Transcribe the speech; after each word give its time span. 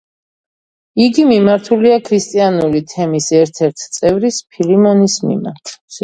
იგი 1.07 1.25
მიმართულია 1.31 1.99
ქრისტიანული 2.07 2.81
თემის 2.93 3.27
ერთ-ერთ 3.41 3.83
წევრის, 3.99 4.39
ფილიმონის 4.57 5.19
მიმართ. 5.33 5.75